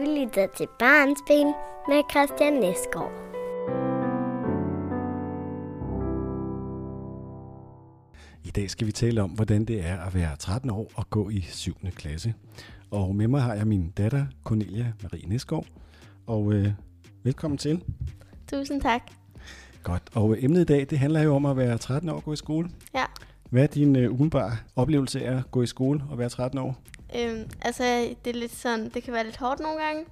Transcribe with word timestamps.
Du 0.00 0.04
lytter 0.04 0.46
til 0.56 0.66
Barnsben 0.78 1.46
med 1.88 2.02
Christian 2.10 2.52
Nesgaard. 2.52 3.12
I 8.44 8.50
dag 8.50 8.70
skal 8.70 8.86
vi 8.86 8.92
tale 8.92 9.22
om, 9.22 9.30
hvordan 9.30 9.64
det 9.64 9.86
er 9.86 10.00
at 10.00 10.14
være 10.14 10.36
13 10.36 10.70
år 10.70 10.90
og 10.94 11.10
gå 11.10 11.30
i 11.30 11.40
7. 11.40 11.74
klasse. 11.96 12.34
Og 12.90 13.14
med 13.16 13.28
mig 13.28 13.42
har 13.42 13.54
jeg 13.54 13.66
min 13.66 13.90
datter, 13.90 14.26
Cornelia 14.44 14.92
Marie 15.02 15.26
Nesgaard. 15.26 15.66
Og 16.26 16.52
øh, 16.52 16.68
velkommen 17.22 17.58
til. 17.58 17.82
Tusind 18.50 18.80
tak. 18.80 19.02
Godt. 19.82 20.02
Og 20.14 20.36
øh, 20.36 20.44
emnet 20.44 20.60
i 20.60 20.64
dag, 20.64 20.86
det 20.90 20.98
handler 20.98 21.22
jo 21.22 21.34
om 21.34 21.46
at 21.46 21.56
være 21.56 21.78
13 21.78 22.08
år 22.08 22.16
og 22.16 22.24
gå 22.24 22.32
i 22.32 22.36
skole. 22.36 22.70
Ja. 22.94 23.04
Hvad 23.50 23.62
er 23.62 23.66
din 23.66 23.96
øh, 23.96 24.12
umiddelbare 24.12 24.52
oplevelse 24.76 25.26
af 25.26 25.36
at 25.36 25.50
gå 25.50 25.62
i 25.62 25.66
skole 25.66 26.02
og 26.10 26.18
være 26.18 26.28
13 26.28 26.58
år? 26.58 26.76
Øhm, 27.16 27.50
altså, 27.62 27.82
det 28.24 28.30
er 28.36 28.38
lidt 28.40 28.54
sådan, 28.56 28.88
det 28.88 29.02
kan 29.02 29.12
være 29.12 29.24
lidt 29.24 29.36
hårdt 29.36 29.60
nogle 29.60 29.82
gange, 29.82 30.04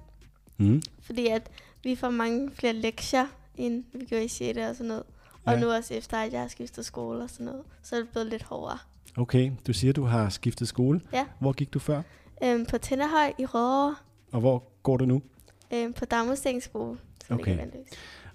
Mm. 0.57 0.81
fordi 1.01 1.27
at 1.27 1.49
vi 1.83 1.95
får 1.95 2.09
mange 2.09 2.51
flere 2.53 2.73
lektier, 2.73 3.25
end 3.55 3.83
vi 3.93 4.05
gjorde 4.05 4.25
i 4.25 4.27
6. 4.27 4.57
og 4.59 4.75
sådan 4.75 4.87
noget. 4.87 5.03
Og 5.45 5.53
Ja. 5.53 5.59
nu 5.59 5.67
også 5.71 5.93
efter, 5.93 6.17
at 6.17 6.33
jeg 6.33 6.41
har 6.41 6.47
skiftet 6.47 6.85
skole 6.85 7.23
og 7.23 7.29
sådan 7.29 7.45
noget, 7.45 7.61
så 7.83 7.95
er 7.95 7.99
det 7.99 8.09
blevet 8.09 8.27
lidt 8.27 8.43
hårdere. 8.43 8.77
Okay, 9.17 9.51
du 9.67 9.73
siger, 9.73 9.93
du 9.93 10.03
har 10.03 10.29
skiftet 10.29 10.67
skole. 10.67 11.01
Ja. 11.13 11.25
Hvor 11.39 11.51
gik 11.53 11.73
du 11.73 11.79
før? 11.79 12.01
Øhm, 12.43 12.65
på 12.65 12.77
Tinderhøj 12.77 13.33
i 13.39 13.45
Rødovre, 13.45 13.95
Og 14.31 14.39
hvor 14.39 14.63
går 14.83 14.97
du 14.97 15.05
nu? 15.05 15.21
øhm, 15.73 15.93
på 15.93 16.05
Dagmustens 16.05 16.63
skole, 16.63 16.97
Okay. 17.29 17.57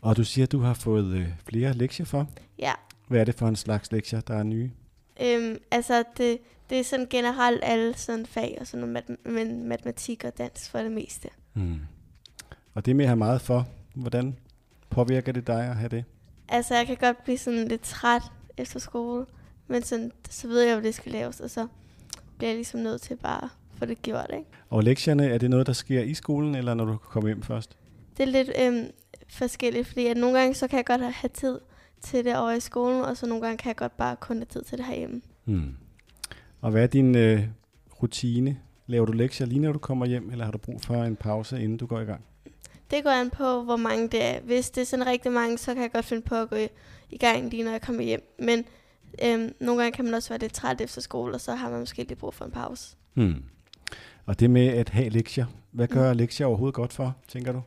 Og 0.01 0.16
du 0.16 0.24
siger, 0.24 0.46
du 0.46 0.59
har 0.60 0.74
fået 0.74 1.07
øh, 1.16 1.29
flere 1.49 1.73
lektier 1.73 2.07
for. 2.07 2.27
Ja, 2.59 2.73
Hvad 3.09 3.21
er 3.21 3.24
det 3.24 3.35
for 3.35 3.49
en 3.49 3.57
slags 3.57 3.93
lektier, 3.93 4.21
der 4.21 4.35
er 4.35 4.43
nye? 4.43 4.71
Øhm, 5.20 5.59
altså 5.70 6.04
det, 6.16 6.38
det 6.70 6.80
er 6.80 6.84
sådan 6.84 7.06
generelt 7.10 7.60
alle 7.62 7.96
sådan 7.96 8.27
fag 8.27 8.56
og 8.60 8.66
sådan 8.66 8.88
noget, 8.88 8.92
mat- 8.92 9.32
men 9.32 9.68
matematik 9.68 10.24
og 10.24 10.38
dansk 10.38 10.70
for 10.70 10.78
det 10.78 10.92
meste. 10.92 11.28
Mm. 11.54 11.80
Og 12.74 12.87
det 12.87 12.96
med 12.96 13.04
at 13.04 13.09
have 13.09 13.16
meget 13.16 13.40
for, 13.40 13.68
hvordan 13.95 14.37
påvirker 14.90 15.32
det 15.32 15.46
dig 15.46 15.65
at 15.66 15.76
have 15.76 15.88
det? 15.88 16.04
Altså, 16.48 16.74
jeg 16.74 16.87
kan 16.87 16.96
godt 16.96 17.24
blive 17.24 17.38
sådan 17.38 17.68
lidt 17.68 17.82
træt 17.82 18.23
efter 18.56 18.80
skole, 18.80 19.26
men 19.66 19.82
sådan, 19.82 20.12
så 20.30 20.48
ved 20.48 20.60
jeg, 20.60 20.74
hvad 20.74 20.84
det 20.84 20.95
skal 20.95 21.12
laves, 21.12 21.40
og 21.40 21.51
så 21.51 21.66
bliver 22.37 22.51
jeg 22.51 22.56
ligesom 22.56 22.80
nødt 22.80 23.02
til 23.02 23.16
bare 23.16 23.45
at 23.45 23.51
få 23.78 23.84
det 23.84 24.02
gjort, 24.02 24.30
ikke? 24.32 24.46
Og 24.71 24.82
lektierne, 24.82 25.28
er 25.28 25.38
det 25.38 25.51
noget, 25.51 25.66
der 25.66 25.73
sker 25.73 26.01
i 26.02 26.15
skolen, 26.15 26.54
eller 26.54 26.74
når 26.74 26.84
du 26.84 26.96
kommer 26.96 27.28
hjem 27.28 27.43
først? 27.43 27.76
Det 28.16 28.23
er 28.23 28.26
lidt 28.26 28.51
øhm, 28.60 28.87
forskelligt, 29.28 29.87
fordi 29.87 30.06
at 30.06 30.16
nogle 30.16 30.38
gange, 30.38 30.54
så 30.54 30.68
kan 30.68 30.76
jeg 30.76 30.87
godt 30.87 31.01
have 31.01 31.30
tid 31.34 31.60
til 32.05 32.24
det 32.24 32.37
over 32.37 32.51
i 32.51 32.60
skolen, 32.60 33.01
og 33.01 33.16
så 33.16 33.27
nogle 33.27 33.45
gange 33.45 33.59
kan 33.59 33.69
jeg 33.69 33.77
godt 33.77 33.97
bare 33.97 34.16
kun 34.16 34.37
have 34.37 34.45
tid 34.45 34.63
til 34.63 34.79
det 34.79 34.87
herhjemme. 34.87 35.21
Hmm. 35.45 35.77
Og 36.61 36.71
hvad 36.71 36.83
er 36.83 36.87
din 36.87 37.16
øh, 37.16 37.43
rutine? 38.02 38.59
Laver 38.87 39.07
du 39.07 39.13
lektier 39.13 39.46
lige 39.46 39.61
når 39.61 39.73
du 39.73 39.79
kommer 39.79 40.07
hjem, 40.07 40.30
eller 40.30 40.45
har 40.45 40.52
du 40.52 40.59
brug 40.59 40.80
for 40.80 41.05
en 41.05 41.16
pause, 41.16 41.63
inden 41.63 41.77
du 41.77 41.87
går 41.87 42.01
i 42.01 42.05
gang? 42.05 42.24
Det 42.91 43.05
går 43.05 43.11
an 43.11 43.30
på, 43.30 43.63
hvor 43.63 43.77
mange 43.77 44.09
det 44.09 44.24
er. 44.24 44.41
Hvis 44.41 44.71
det 44.71 44.80
er 44.80 44.85
sådan 44.85 45.07
rigtig 45.07 45.33
mange, 45.33 45.59
så 45.59 45.74
kan 45.74 45.83
jeg 45.83 45.93
godt 45.93 46.05
finde 46.05 46.23
på 46.23 46.35
at 46.35 46.51
gå 46.51 46.57
i, 46.57 46.69
i 47.11 47.19
gang 47.19 47.51
lige 47.51 47.65
når 47.65 47.71
jeg 47.71 47.83
kommer 47.83 48.02
hjem. 48.02 48.35
Men 48.39 48.65
øhm, 49.24 49.55
nogle 49.61 49.83
gange 49.83 49.96
kan 49.96 50.05
man 50.05 50.15
også 50.15 50.29
være 50.29 50.39
lidt 50.39 50.52
træt 50.52 50.80
efter 50.80 51.01
skole, 51.01 51.35
og 51.35 51.41
så 51.41 51.55
har 51.55 51.71
man 51.71 51.79
måske 51.79 52.02
lige 52.02 52.16
brug 52.16 52.35
for 52.35 52.45
en 52.45 52.51
pause. 52.51 52.96
Hmm. 53.15 53.43
Og 54.27 54.41
det 54.41 54.51
med 54.51 54.66
at 54.66 54.89
have 54.89 55.09
lektier, 55.09 55.46
hvad 55.71 55.89
gør 55.89 56.13
mm. 56.13 56.18
lektier 56.18 56.46
overhovedet 56.46 56.74
godt 56.74 56.93
for, 56.93 57.16
tænker 57.29 57.52
du? 57.52 57.63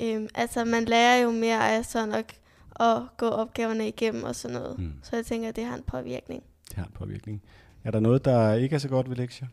Øhm, 0.00 0.28
altså, 0.34 0.64
man 0.64 0.84
lærer 0.84 1.22
jo 1.22 1.30
mere 1.30 1.76
af 1.76 1.84
sådan 1.84 2.12
at, 2.14 2.34
at 2.80 3.02
gå 3.16 3.28
opgaverne 3.28 3.88
igennem 3.88 4.24
og 4.24 4.36
sådan 4.36 4.56
noget. 4.56 4.78
Mm. 4.78 4.92
Så 5.02 5.16
jeg 5.16 5.26
tænker, 5.26 5.48
at 5.48 5.56
det 5.56 5.64
har 5.64 5.76
en 5.76 5.82
påvirkning. 5.82 6.42
Det 6.68 6.76
har 6.76 6.84
en 6.84 6.92
påvirkning. 6.94 7.42
Er 7.84 7.90
der 7.90 8.00
noget, 8.00 8.24
der 8.24 8.54
ikke 8.54 8.74
er 8.74 8.78
så 8.78 8.88
godt 8.88 9.10
ved 9.10 9.16
lektier? 9.16 9.48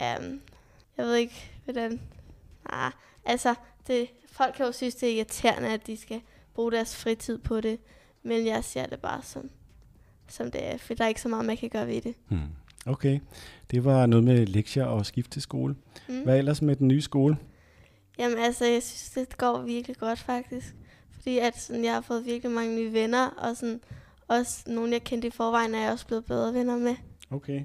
Um, 0.00 0.40
jeg 0.96 1.06
ved 1.06 1.14
ikke, 1.14 1.50
hvordan... 1.64 2.00
Ah, 2.66 2.92
altså, 3.24 3.54
det, 3.86 4.06
folk 4.26 4.54
kan 4.54 4.66
jo 4.66 4.72
synes, 4.72 4.94
det 4.94 5.08
er 5.08 5.16
irriterende, 5.16 5.68
at 5.68 5.86
de 5.86 5.96
skal 5.96 6.20
bruge 6.54 6.72
deres 6.72 6.96
fritid 6.96 7.38
på 7.38 7.60
det. 7.60 7.78
Men 8.22 8.46
jeg 8.46 8.64
ser 8.64 8.86
det 8.86 9.00
bare 9.00 9.22
som, 9.22 9.50
som 10.28 10.50
det 10.50 10.72
er, 10.72 10.78
for 10.78 10.94
der 10.94 11.04
er 11.04 11.08
ikke 11.08 11.20
så 11.20 11.28
meget, 11.28 11.44
man 11.44 11.56
kan 11.56 11.68
gøre 11.68 11.86
ved 11.86 12.00
det. 12.00 12.14
Hmm. 12.28 12.48
Okay, 12.86 13.20
det 13.70 13.84
var 13.84 14.06
noget 14.06 14.24
med 14.24 14.46
lektier 14.46 14.84
og 14.84 15.06
skift 15.06 15.30
til 15.32 15.42
skole. 15.42 15.76
Mm. 16.08 16.22
Hvad 16.22 16.38
ellers 16.38 16.62
med 16.62 16.76
den 16.76 16.88
nye 16.88 17.02
skole? 17.02 17.36
Jamen 18.18 18.38
altså, 18.38 18.64
jeg 18.64 18.82
synes, 18.82 19.10
det 19.10 19.38
går 19.38 19.62
virkelig 19.62 19.96
godt 19.96 20.18
faktisk. 20.18 20.74
Fordi 21.22 21.38
at 21.38 21.60
sådan, 21.60 21.84
jeg 21.84 21.92
har 21.94 22.00
fået 22.00 22.24
virkelig 22.24 22.50
mange 22.54 22.76
nye 22.76 22.92
venner, 22.92 23.26
og 23.26 23.56
sådan, 23.56 23.80
også 24.28 24.58
nogle, 24.66 24.92
jeg 24.92 25.04
kendte 25.04 25.28
i 25.28 25.30
forvejen, 25.30 25.74
er 25.74 25.80
jeg 25.80 25.92
også 25.92 26.06
blevet 26.06 26.24
bedre 26.24 26.54
venner 26.54 26.76
med. 26.78 26.94
Okay. 27.30 27.60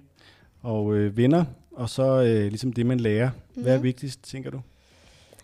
Og 0.62 0.94
øh, 0.96 1.18
venner, 1.18 1.46
og 1.72 1.90
så 1.90 2.04
øh, 2.22 2.48
ligesom 2.48 2.74
det, 2.74 2.86
man 2.86 3.00
lærer. 3.00 3.30
Mm. 3.56 3.62
Hvad 3.62 3.74
er 3.74 3.78
Mhm. 3.78 3.84
vigtigst, 3.84 4.24
tænker 4.24 4.50
du? 4.52 4.62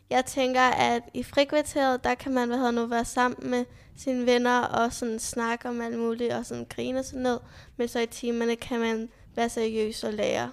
Jeg 0.09 0.25
tænker, 0.25 0.61
at 0.61 1.01
i 1.13 1.23
frikvarteret, 1.23 2.03
der 2.03 2.15
kan 2.15 2.33
man 2.33 2.47
hvad 2.47 2.57
hedder 2.57 2.71
nu, 2.71 2.85
være 2.85 3.05
sammen 3.05 3.49
med 3.49 3.65
sine 3.95 4.25
venner 4.25 4.59
og 4.61 4.93
sådan 4.93 5.19
snakke 5.19 5.69
om 5.69 5.81
alt 5.81 5.99
muligt 5.99 6.33
og 6.33 6.45
sådan 6.45 6.65
grine 6.69 6.99
og 6.99 7.05
sådan 7.05 7.21
noget. 7.21 7.39
Men 7.77 7.87
så 7.87 7.99
i 7.99 8.05
timerne 8.05 8.55
kan 8.55 8.79
man 8.79 9.09
være 9.35 9.49
seriøs 9.49 10.03
og 10.03 10.13
lære. 10.13 10.51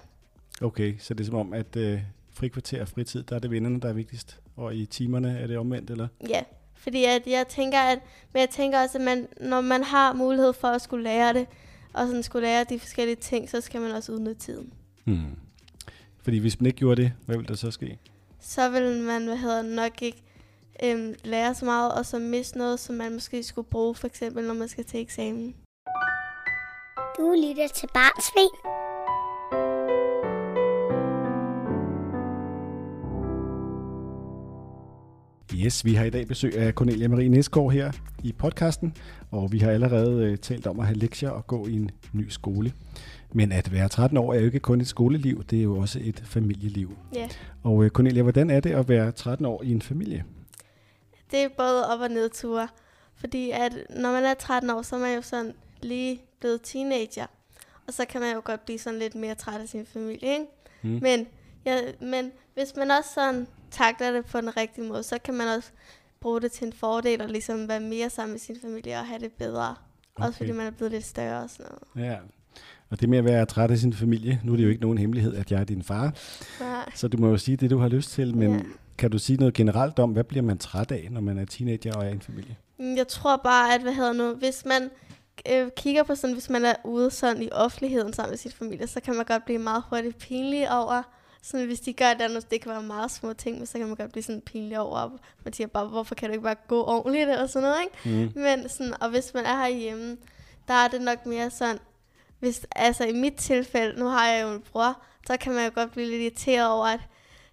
Okay, 0.61 0.95
så 0.99 1.13
det 1.13 1.21
er 1.21 1.25
som 1.25 1.35
om, 1.35 1.53
at 1.53 1.75
øh, 1.75 1.99
frikvarter 2.33 2.81
og 2.81 2.87
fritid, 2.87 3.23
der 3.23 3.35
er 3.35 3.39
det 3.39 3.51
vennerne, 3.51 3.79
der 3.79 3.89
er 3.89 3.93
vigtigst. 3.93 4.39
Og 4.55 4.75
i 4.75 4.85
timerne 4.85 5.39
er 5.39 5.47
det 5.47 5.57
omvendt, 5.57 5.89
eller? 5.89 6.07
Ja, 6.29 6.41
fordi 6.81 7.05
at 7.05 7.27
jeg 7.27 7.47
tænker, 7.47 7.79
at, 7.79 7.99
men 8.33 8.39
jeg 8.39 8.49
tænker 8.49 8.81
også, 8.81 8.97
at 8.97 9.03
man, 9.03 9.27
når 9.41 9.61
man 9.61 9.83
har 9.83 10.13
mulighed 10.13 10.53
for 10.53 10.67
at 10.67 10.81
skulle 10.81 11.03
lære 11.03 11.33
det, 11.33 11.47
og 11.93 12.07
sådan 12.07 12.23
skulle 12.23 12.47
lære 12.47 12.63
de 12.63 12.79
forskellige 12.79 13.15
ting, 13.15 13.49
så 13.49 13.61
skal 13.61 13.81
man 13.81 13.91
også 13.91 14.11
udnytte 14.11 14.41
tiden. 14.41 14.73
Hmm. 15.03 15.35
Fordi 16.23 16.37
hvis 16.37 16.59
man 16.59 16.65
ikke 16.65 16.77
gjorde 16.77 17.01
det, 17.01 17.13
hvad 17.25 17.35
ville 17.35 17.47
der 17.47 17.55
så 17.55 17.71
ske? 17.71 17.97
Så 18.39 18.69
vil 18.69 19.01
man 19.01 19.25
hvad 19.25 19.37
hedder, 19.37 19.61
det, 19.61 19.71
nok 19.71 20.01
ikke 20.01 20.23
øhm, 20.83 21.15
lære 21.23 21.55
så 21.55 21.65
meget, 21.65 21.91
og 21.93 22.05
så 22.05 22.19
miste 22.19 22.57
noget, 22.57 22.79
som 22.79 22.95
man 22.95 23.13
måske 23.13 23.43
skulle 23.43 23.67
bruge, 23.67 23.95
for 23.95 24.07
eksempel 24.07 24.43
når 24.43 24.53
man 24.53 24.67
skal 24.67 24.83
til 24.85 24.99
eksamen. 24.99 25.55
Du 27.17 27.35
lytter 27.47 27.67
til 27.67 27.87
Barnsben. 27.93 28.80
Yes, 35.65 35.85
vi 35.85 35.93
har 35.93 36.05
i 36.05 36.09
dag 36.09 36.27
besøg 36.27 36.57
af 36.57 36.73
Cornelia 36.73 37.07
Marie 37.07 37.29
Nesgaard 37.29 37.71
her 37.71 37.91
i 38.23 38.31
podcasten, 38.31 38.95
og 39.31 39.51
vi 39.51 39.59
har 39.59 39.71
allerede 39.71 40.25
øh, 40.25 40.37
talt 40.37 40.67
om 40.67 40.79
at 40.79 40.85
have 40.85 40.97
lektier 40.97 41.29
og 41.29 41.47
gå 41.47 41.67
i 41.67 41.73
en 41.73 41.91
ny 42.13 42.29
skole. 42.29 42.73
Men 43.33 43.51
at 43.51 43.71
være 43.71 43.89
13 43.89 44.17
år 44.17 44.33
er 44.33 44.39
jo 44.39 44.45
ikke 44.45 44.59
kun 44.59 44.81
et 44.81 44.87
skoleliv, 44.87 45.43
det 45.43 45.59
er 45.59 45.63
jo 45.63 45.77
også 45.77 45.99
et 46.01 46.21
familieliv. 46.25 46.97
Ja. 47.15 47.29
Og 47.63 47.83
øh, 47.83 47.89
Cornelia, 47.89 48.21
hvordan 48.21 48.49
er 48.49 48.59
det 48.59 48.71
at 48.71 48.89
være 48.89 49.11
13 49.11 49.45
år 49.45 49.63
i 49.63 49.71
en 49.71 49.81
familie? 49.81 50.23
Det 51.31 51.39
er 51.39 51.49
både 51.57 51.87
op- 51.87 51.99
og 51.99 52.09
nedture. 52.09 52.67
Fordi 53.15 53.51
at 53.51 53.77
når 53.89 54.11
man 54.11 54.23
er 54.23 54.33
13 54.33 54.69
år, 54.69 54.81
så 54.81 54.95
er 54.95 54.99
man 54.99 55.15
jo 55.15 55.21
sådan 55.21 55.53
lige 55.81 56.21
blevet 56.39 56.61
teenager. 56.63 57.25
Og 57.87 57.93
så 57.93 58.05
kan 58.05 58.21
man 58.21 58.35
jo 58.35 58.41
godt 58.43 58.65
blive 58.65 58.79
sådan 58.79 58.99
lidt 58.99 59.15
mere 59.15 59.35
træt 59.35 59.61
af 59.61 59.67
sin 59.67 59.85
familie, 59.85 60.31
ikke? 60.31 60.45
Mm. 60.81 60.99
Men, 61.01 61.27
ja, 61.65 61.79
men 62.01 62.31
hvis 62.53 62.73
man 62.77 62.91
også 62.91 63.09
sådan 63.13 63.47
takler 63.71 64.11
det 64.11 64.25
på 64.25 64.41
den 64.41 64.57
rigtige 64.57 64.87
måde, 64.87 65.03
så 65.03 65.17
kan 65.25 65.33
man 65.33 65.47
også 65.47 65.69
bruge 66.21 66.41
det 66.41 66.51
til 66.51 66.67
en 66.67 66.73
fordel 66.73 67.21
og 67.21 67.29
ligesom 67.29 67.67
være 67.67 67.79
mere 67.79 68.09
sammen 68.09 68.31
med 68.33 68.39
sin 68.39 68.57
familie 68.61 68.93
og 68.95 69.05
have 69.07 69.19
det 69.19 69.31
bedre. 69.31 69.75
Okay. 70.15 70.27
Også 70.27 70.37
fordi 70.37 70.51
man 70.51 70.67
er 70.67 70.71
blevet 70.71 70.91
lidt 70.91 71.05
større 71.05 71.43
og 71.43 71.49
sådan 71.49 71.65
noget. 71.95 72.09
Ja. 72.09 72.17
Og 72.89 72.99
det 73.01 73.09
med 73.09 73.17
at 73.17 73.25
være 73.25 73.45
træt 73.45 73.71
af 73.71 73.77
sin 73.77 73.93
familie, 73.93 74.41
nu 74.43 74.51
er 74.51 74.57
det 74.57 74.63
jo 74.63 74.69
ikke 74.69 74.81
nogen 74.81 74.97
hemmelighed, 74.97 75.35
at 75.35 75.51
jeg 75.51 75.59
er 75.59 75.63
din 75.63 75.83
far, 75.83 76.13
Nej. 76.59 76.91
så 76.95 77.07
du 77.07 77.17
må 77.17 77.27
jo 77.29 77.37
sige 77.37 77.57
det, 77.57 77.69
du 77.69 77.77
har 77.77 77.87
lyst 77.87 78.11
til, 78.11 78.35
men 78.37 78.53
Ja. 78.55 78.59
kan 78.97 79.11
du 79.11 79.17
sige 79.19 79.37
noget 79.37 79.53
generelt 79.53 79.99
om, 79.99 80.11
hvad 80.11 80.23
bliver 80.23 80.43
man 80.43 80.57
træt 80.57 80.91
af, 80.91 81.07
når 81.11 81.21
man 81.21 81.37
er 81.37 81.45
teenager 81.45 81.93
og 81.95 82.05
er 82.05 82.09
i 82.09 82.11
en 82.11 82.21
familie? 82.21 82.57
Mm, 82.79 82.95
Jeg 82.95 83.07
tror 83.07 83.37
bare, 83.37 83.73
at 83.75 83.81
hvad 83.81 83.93
hedder 83.93 84.13
nu, 84.13 84.33
hvis 84.33 84.65
man 84.65 84.89
øh, 85.51 85.69
kigger 85.77 86.03
på 86.03 86.15
sådan, 86.15 86.33
hvis 86.33 86.49
man 86.49 86.65
er 86.65 86.73
ude 86.83 87.11
sådan 87.11 87.41
i 87.43 87.49
offentligheden 87.51 88.13
sammen 88.13 88.31
med 88.31 88.37
sin 88.37 88.51
familie, 88.51 88.87
så 88.87 88.99
kan 89.01 89.15
man 89.15 89.25
godt 89.25 89.45
blive 89.45 89.59
meget 89.59 89.83
hurtigt 89.89 90.17
pinlig 90.17 90.71
over, 90.71 91.01
sådan 91.41 91.65
hvis 91.65 91.79
de 91.79 91.93
gør 91.93 92.13
det 92.13 92.21
andet, 92.21 92.51
det 92.51 92.61
kan 92.61 92.71
være 92.71 92.83
meget 92.83 93.11
små 93.11 93.33
ting, 93.33 93.57
men 93.57 93.65
så 93.65 93.77
kan 93.77 93.87
man 93.87 93.95
godt 93.95 94.11
blive 94.11 94.23
sådan 94.23 94.41
pinlig 94.41 94.79
over, 94.79 94.99
og 94.99 95.19
man 95.43 95.53
siger 95.53 95.67
bare, 95.67 95.87
hvorfor 95.87 96.15
kan 96.15 96.29
du 96.29 96.33
ikke 96.33 96.43
bare 96.43 96.55
gå 96.67 96.83
ordentligt, 96.83 97.29
eller 97.29 97.47
sådan 97.47 97.69
noget, 97.69 97.81
ikke? 97.81 98.25
Mm. 98.35 98.41
Men 98.41 98.69
sådan, 98.69 99.01
og 99.01 99.09
hvis 99.09 99.33
man 99.33 99.45
er 99.45 99.57
herhjemme, 99.57 100.17
der 100.67 100.73
er 100.73 100.87
det 100.87 101.01
nok 101.01 101.25
mere 101.25 101.49
sådan, 101.49 101.79
hvis, 102.39 102.65
altså 102.75 103.03
i 103.05 103.13
mit 103.13 103.35
tilfælde, 103.35 103.99
nu 103.99 104.05
har 104.05 104.27
jeg 104.27 104.43
jo 104.43 104.53
en 104.53 104.61
bror, 104.71 105.01
så 105.27 105.37
kan 105.37 105.53
man 105.53 105.65
jo 105.65 105.71
godt 105.75 105.91
blive 105.91 106.09
lidt 106.09 106.21
irriteret 106.21 106.67
over, 106.67 106.85
at 106.85 106.99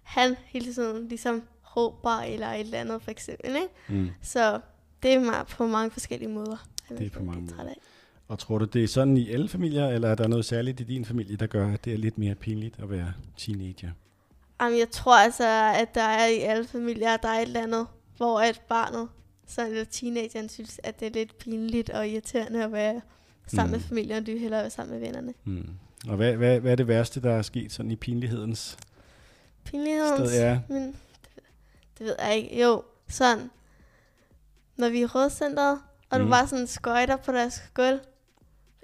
han 0.03 0.35
hele 0.45 0.73
tiden 0.73 1.07
ligesom 1.07 1.43
råber 1.77 2.11
eller 2.11 2.47
et 2.47 2.59
eller 2.59 2.79
andet 2.79 3.01
for 3.01 3.11
eksempel, 3.11 3.55
ikke? 3.55 3.67
Mm. 3.87 4.09
Så 4.21 4.59
det 5.03 5.13
er 5.13 5.43
på 5.43 5.67
mange 5.67 5.91
forskellige 5.91 6.29
måder. 6.29 6.67
Det 6.89 7.05
er 7.05 7.09
på 7.09 7.23
mange 7.23 7.53
af. 7.59 7.75
Og 8.29 8.39
tror 8.39 8.57
du, 8.57 8.65
det 8.65 8.83
er 8.83 8.87
sådan 8.87 9.17
i 9.17 9.29
alle 9.31 9.49
familier, 9.49 9.87
eller 9.87 10.07
er 10.09 10.15
der 10.15 10.27
noget 10.27 10.45
særligt 10.45 10.79
i 10.79 10.83
din 10.83 11.05
familie, 11.05 11.35
der 11.35 11.47
gør, 11.47 11.73
at 11.73 11.85
det 11.85 11.93
er 11.93 11.97
lidt 11.97 12.17
mere 12.17 12.35
pinligt 12.35 12.75
at 12.79 12.89
være 12.89 13.13
teenager? 13.37 13.89
Jamen, 14.61 14.79
jeg 14.79 14.89
tror 14.91 15.17
altså, 15.17 15.73
at 15.75 15.95
der 15.95 16.01
er 16.01 16.27
i 16.27 16.39
alle 16.39 16.67
familier, 16.67 17.17
der 17.17 17.29
er 17.29 17.39
et 17.39 17.41
eller 17.41 17.63
andet, 17.63 17.87
hvor 18.17 18.39
at 18.39 18.61
barnet, 18.69 19.07
så 19.47 19.67
eller 19.67 19.83
teenageren 19.83 20.49
synes, 20.49 20.79
at 20.83 20.99
det 20.99 21.05
er 21.05 21.11
lidt 21.11 21.37
pinligt 21.37 21.89
og 21.89 22.07
irriterende 22.09 22.63
at 22.63 22.71
være 22.71 23.01
sammen 23.47 23.71
Mm. 23.71 23.71
med 23.71 23.79
familien, 23.87 24.17
og 24.17 24.25
de 24.25 24.31
vil 24.31 24.41
hellere 24.41 24.61
være 24.61 24.69
sammen 24.69 24.99
med 24.99 25.07
vennerne. 25.07 25.33
Mm. 25.43 25.69
Og 26.07 26.15
hvad, 26.15 26.33
hvad, 26.33 26.59
hvad 26.59 26.71
er 26.71 26.75
det 26.75 26.87
værste, 26.87 27.21
der 27.21 27.31
er 27.31 27.41
sket 27.41 27.71
sådan 27.71 27.91
i 27.91 27.95
pinlighedens 27.95 28.77
Pinlighedens, 29.63 30.29
sted? 30.29 30.41
Ja. 30.41 30.59
men 30.69 30.95
det 31.97 32.05
ved 32.05 32.15
jeg 32.19 32.35
ikke, 32.37 32.61
jo, 32.61 32.83
sådan, 33.07 33.49
når 34.77 34.89
vi 34.89 34.97
er 34.97 35.03
i 35.03 35.05
rådcenteret, 35.05 35.79
og 36.09 36.17
mm. 36.17 36.23
Mm. 36.23 36.29
du 36.29 36.31
bare 36.31 36.47
sådan 36.47 36.67
skøjter 36.67 37.15
på 37.15 37.31
deres 37.31 37.63
gulv 37.73 37.99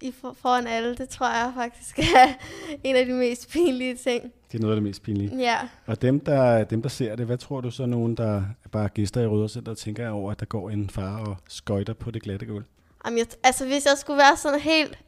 i 0.02 0.12
for, 0.22 0.36
foran 0.42 0.68
alle, 0.68 0.96
det 0.96 1.10
tror 1.10 1.28
jeg 1.28 1.52
faktisk 1.56 2.00
er 2.00 2.34
en 2.84 2.96
af 2.96 3.06
de 3.06 3.14
mest 3.14 3.50
pinlige 3.52 3.96
ting. 3.96 4.24
Det 4.52 4.58
er 4.58 4.62
noget 4.62 4.74
af 4.74 4.76
det 4.76 4.84
mest 4.84 5.04
pinlige. 5.04 5.38
Ja, 5.38 5.58
Og 5.86 6.02
dem 6.02 6.20
der, 6.20 6.64
dem, 6.64 6.82
der 6.82 6.90
ser 6.90 7.16
det, 7.16 7.26
hvad 7.26 7.38
tror 7.38 7.62
du 7.62 7.72
så 7.72 7.86
nogen, 7.86 8.16
der 8.18 8.36
er 8.38 8.70
bare 8.72 8.90
gæster 8.90 9.22
i 9.22 9.28
Røddercenter, 9.28 9.74
tænker 9.74 10.10
over, 10.10 10.32
at 10.32 10.40
der 10.40 10.46
går 10.46 10.70
en 10.70 10.90
far 10.90 11.20
og 11.20 11.38
skøjter 11.50 11.94
på 11.94 12.12
det 12.12 12.22
glatte 12.24 12.46
gulv? 12.46 12.66
Jamen, 13.06 13.18
jeg, 13.18 13.28
altså 13.44 13.66
hvis 13.66 13.86
jeg 13.86 13.94
skulle 13.98 14.18
være 14.18 14.38
sådan 14.38 14.60
helt 14.60 15.00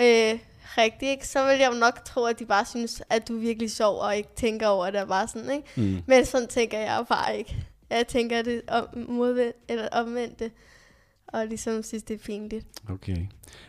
øh, 0.00 0.38
rigtig, 0.78 1.08
ikke, 1.08 1.26
så 1.28 1.44
ville 1.44 1.60
jeg 1.60 1.72
jo 1.72 1.78
nok 1.78 2.04
tro, 2.04 2.24
at 2.24 2.38
de 2.38 2.44
bare 2.46 2.64
synes, 2.64 3.02
at 3.10 3.28
du 3.28 3.36
er 3.36 3.40
virkelig 3.40 3.70
sjov, 3.70 3.98
og 3.98 4.16
ikke 4.16 4.28
tænker 4.36 4.66
over 4.66 4.90
det, 4.90 5.00
er 5.00 5.04
bare 5.06 5.28
sådan, 5.28 5.50
ikke? 5.50 5.68
Mm. 5.76 6.02
Men 6.06 6.24
sådan 6.24 6.48
tænker 6.48 6.78
jeg 6.78 7.04
bare 7.08 7.38
ikke. 7.38 7.56
Jeg 7.90 8.06
tænker 8.06 8.42
det 8.42 8.62
om, 8.68 8.86
modvendt, 9.08 9.56
eller 9.68 9.88
omvendte, 9.92 10.50
og 11.32 11.46
ligesom 11.46 11.82
synes, 11.82 12.02
det 12.02 12.14
er 12.14 12.18
pinligt. 12.18 12.66
Okay. 12.90 13.26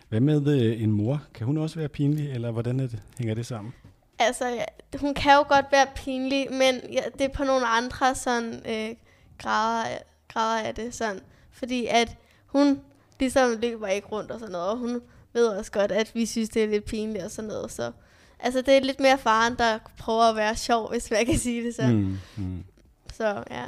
Hvad 0.10 0.20
med 0.20 0.48
øh, 0.48 0.82
en 0.82 0.92
mor? 0.92 1.24
Kan 1.34 1.46
hun 1.46 1.58
også 1.58 1.80
være 1.80 1.90
pinlig, 1.90 2.32
eller 2.32 2.52
hvordan 2.52 2.80
er 2.80 2.88
det, 2.88 3.04
hænger 3.18 3.36
det 3.36 3.46
sammen? 3.46 3.74
Altså, 4.20 4.48
ja, 4.48 4.64
hun 4.98 5.14
kan 5.14 5.34
jo 5.34 5.44
godt 5.48 5.66
være 5.72 5.88
pinlig, 5.96 6.48
men 6.52 6.92
ja, 6.92 7.02
det 7.18 7.22
er 7.22 7.30
på 7.30 7.44
nogle 7.44 7.68
andre 7.68 8.16
sådan 8.16 8.54
øh, 8.54 8.96
grader, 9.38 9.98
grader 10.28 10.64
af 10.64 10.76
det. 10.76 10.94
Sådan. 10.94 11.22
Fordi 11.52 11.86
at 11.86 12.18
hun 12.46 12.82
ligesom 13.20 13.58
løber 13.62 13.88
ikke 13.88 14.08
rundt 14.08 14.32
og 14.32 14.40
sådan 14.40 14.52
noget, 14.52 14.70
og 14.70 14.78
hun 14.78 15.02
ved 15.34 15.48
også 15.48 15.72
godt, 15.72 15.92
at 15.92 16.12
vi 16.16 16.26
synes, 16.26 16.50
det 16.50 16.64
er 16.64 16.68
lidt 16.68 16.86
pinligt 16.86 17.26
og 17.26 17.32
sådan 17.32 17.48
noget. 17.48 17.72
Så 17.72 17.92
altså, 18.40 18.62
det 18.62 18.78
er 18.78 18.80
lidt 18.80 19.00
mere 19.00 19.18
faren, 19.18 19.56
der 19.58 19.80
prøver 19.98 20.24
at 20.24 20.36
være 20.36 20.56
sjov, 20.56 20.90
hvis 20.90 21.12
man 21.12 21.26
kan 21.26 21.38
sige 21.38 21.64
det 21.64 21.76
så. 21.76 21.88
Mm. 21.88 22.18
Mm. 22.38 22.64
Så 23.14 23.44
ja. 23.52 23.66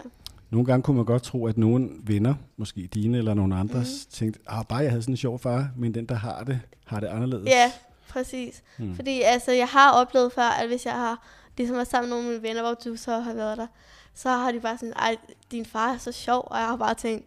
Nogle 0.54 0.66
gange 0.66 0.84
kunne 0.84 0.98
man 0.98 1.06
godt 1.06 1.24
tro, 1.24 1.48
at 1.48 1.58
nogle 1.58 1.90
venner, 2.04 2.36
måske 2.58 2.90
dine 2.94 3.18
eller 3.18 3.34
nogle 3.34 3.56
andres, 3.56 4.06
mm. 4.06 4.12
tænkte, 4.12 4.40
ah, 4.48 4.66
bare 4.66 4.80
jeg 4.80 4.90
havde 4.90 5.02
sådan 5.02 5.14
en 5.14 5.18
sjov 5.18 5.40
far, 5.40 5.70
men 5.78 5.94
den, 5.94 6.06
der 6.06 6.16
har 6.16 6.44
det, 6.44 6.60
har 6.86 7.00
det 7.00 7.08
anderledes. 7.08 7.46
Ja, 7.46 7.72
præcis. 8.10 8.64
Mm. 8.78 8.96
Fordi 8.96 9.22
altså, 9.22 9.52
jeg 9.52 9.68
har 9.68 9.92
oplevet 9.92 10.32
før, 10.34 10.50
at 10.62 10.68
hvis 10.68 10.86
jeg 10.86 10.94
har 10.94 11.28
ligesom 11.58 11.76
været 11.76 11.88
sammen 11.88 12.10
med 12.10 12.18
nogle 12.18 12.30
af 12.30 12.34
mine 12.34 12.50
venner, 12.50 12.62
hvor 12.62 12.74
du 12.74 12.96
så 12.96 13.20
har 13.20 13.34
været 13.34 13.58
der, 13.58 13.68
så 14.14 14.30
har 14.30 14.52
de 14.52 14.60
bare 14.60 14.78
sådan, 14.78 14.94
ej, 14.94 15.18
din 15.52 15.66
far 15.66 15.94
er 15.94 15.98
så 15.98 16.12
sjov, 16.12 16.48
og 16.52 16.58
jeg 16.58 16.68
har 16.68 16.78
bare 16.78 16.94
tænkt, 16.94 17.26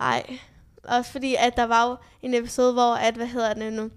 ej. 0.00 0.38
Også 0.84 1.12
fordi, 1.12 1.34
at 1.38 1.56
der 1.56 1.64
var 1.64 1.88
jo 1.88 1.96
en 2.22 2.34
episode, 2.34 2.72
hvor, 2.72 2.94
at, 2.94 3.14
hvad 3.14 3.26
hedder 3.26 3.54
det 3.54 3.72
nu, 3.72 3.90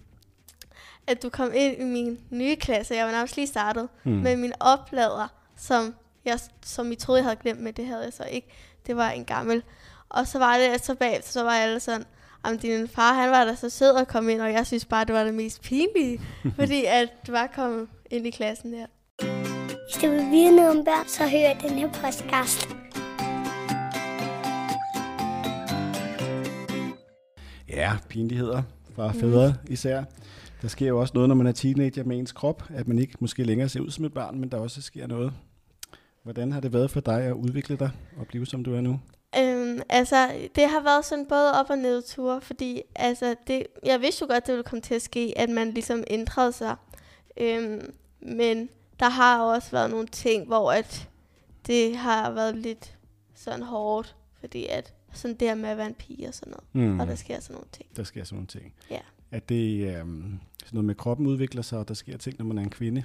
at 1.07 1.23
du 1.23 1.29
kom 1.29 1.51
ind 1.55 1.81
i 1.81 1.83
min 1.83 2.19
nye 2.29 2.55
klasse, 2.55 2.95
jeg 2.95 3.05
var 3.05 3.11
nærmest 3.11 3.35
lige 3.35 3.47
startet, 3.47 3.89
mm. 4.03 4.11
med 4.11 4.37
min 4.37 4.53
oplader, 4.59 5.27
som, 5.57 5.95
jeg, 6.25 6.39
som 6.65 6.91
I 6.91 6.95
troede, 6.95 7.19
jeg 7.19 7.25
havde 7.25 7.39
glemt, 7.41 7.59
men 7.59 7.73
det 7.73 7.85
havde 7.85 8.03
jeg 8.03 8.13
så 8.13 8.23
ikke. 8.23 8.47
Det 8.87 8.95
var 8.95 9.09
en 9.09 9.25
gammel. 9.25 9.63
Og 10.09 10.27
så 10.27 10.39
var 10.39 10.57
det, 10.57 10.65
at 10.65 10.85
så 10.85 10.95
bagefter, 10.95 11.31
så 11.31 11.43
var 11.43 11.51
alle 11.51 11.79
sådan, 11.79 12.05
Jamen, 12.45 12.59
din 12.59 12.87
far, 12.87 13.13
han 13.13 13.31
var 13.31 13.45
da 13.45 13.55
så 13.55 13.69
sød 13.69 13.97
at 13.97 14.07
komme 14.07 14.31
ind, 14.31 14.41
og 14.41 14.53
jeg 14.53 14.67
synes 14.67 14.85
bare, 14.85 15.05
det 15.05 15.15
var 15.15 15.23
det 15.23 15.33
mest 15.33 15.61
pinlige, 15.61 16.21
fordi 16.59 16.85
at 16.85 17.09
du 17.27 17.31
var 17.31 17.47
kommet 17.55 17.87
ind 18.11 18.27
i 18.27 18.29
klassen 18.29 18.73
der. 18.73 18.85
Hvis 19.67 20.03
du 20.03 20.09
vil 20.09 20.31
vide 20.31 20.55
noget 20.55 20.69
om 20.77 20.85
børn, 20.85 21.07
så 21.07 21.23
hør 21.27 21.69
den 21.69 21.79
her 21.79 21.87
podcast. 21.87 22.69
Ja, 27.69 27.97
pinligheder 28.09 28.63
fra 28.95 29.11
fædre 29.11 29.53
især. 29.69 30.03
Der 30.61 30.67
sker 30.67 30.87
jo 30.87 30.99
også 30.99 31.11
noget, 31.13 31.27
når 31.27 31.35
man 31.35 31.47
er 31.47 31.51
teenager 31.51 32.03
med 32.03 32.17
ens 32.17 32.31
krop, 32.31 32.63
at 32.69 32.87
man 32.87 32.99
ikke 32.99 33.13
måske 33.19 33.43
længere 33.43 33.69
ser 33.69 33.79
ud 33.79 33.89
som 33.89 34.05
et 34.05 34.13
barn, 34.13 34.39
men 34.39 34.49
der 34.49 34.57
også 34.57 34.81
sker 34.81 35.07
noget. 35.07 35.33
Hvordan 36.23 36.51
har 36.51 36.59
det 36.59 36.73
været 36.73 36.91
for 36.91 36.99
dig 36.99 37.21
at 37.21 37.33
udvikle 37.33 37.75
dig 37.75 37.91
og 38.17 38.27
blive, 38.27 38.45
som 38.45 38.63
du 38.63 38.75
er 38.75 38.81
nu? 38.81 38.99
Øhm, 39.39 39.81
altså, 39.89 40.31
det 40.55 40.69
har 40.69 40.83
været 40.83 41.05
sådan 41.05 41.25
både 41.29 41.59
op- 41.59 41.69
og 41.69 41.77
nedture, 41.77 42.41
fordi 42.41 42.81
altså, 42.95 43.35
det, 43.47 43.67
jeg 43.85 44.01
vidste 44.01 44.23
jo 44.23 44.33
godt, 44.33 44.47
det 44.47 44.53
ville 44.53 44.63
komme 44.63 44.81
til 44.81 44.95
at 44.95 45.01
ske, 45.01 45.33
at 45.35 45.49
man 45.49 45.71
ligesom 45.71 46.03
ændrede 46.07 46.51
sig. 46.51 46.75
Øhm, 47.37 47.93
men 48.19 48.69
der 48.99 49.09
har 49.09 49.41
også 49.41 49.71
været 49.71 49.89
nogle 49.89 50.07
ting, 50.07 50.47
hvor 50.47 50.71
at 50.71 51.09
det 51.67 51.95
har 51.95 52.31
været 52.31 52.55
lidt 52.55 52.97
sådan 53.35 53.61
hårdt, 53.61 54.15
fordi 54.39 54.65
at 54.65 54.93
sådan 55.13 55.37
det 55.37 55.47
her 55.47 55.55
med 55.55 55.69
at 55.69 55.77
være 55.77 55.87
en 55.87 55.93
pige 55.93 56.27
og 56.27 56.33
sådan 56.33 56.51
noget, 56.51 56.89
mm. 56.89 56.99
og 56.99 57.07
der 57.07 57.15
sker 57.15 57.39
sådan 57.39 57.53
nogle 57.53 57.67
ting. 57.71 57.95
Der 57.95 58.03
sker 58.03 58.23
sådan 58.23 58.35
nogle 58.35 58.47
ting. 58.47 58.73
Ja. 58.89 58.99
At 59.31 59.49
det 59.49 59.97
øhm, 59.97 60.39
sådan 60.59 60.75
noget 60.75 60.85
med 60.85 60.95
kroppen 60.95 61.27
udvikler 61.27 61.61
sig, 61.61 61.79
og 61.79 61.87
der 61.87 61.93
sker 61.93 62.17
ting, 62.17 62.35
når 62.37 62.45
man 62.45 62.57
er 62.57 62.61
en 62.61 62.69
kvinde. 62.69 63.03